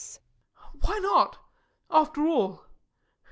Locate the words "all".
2.25-2.65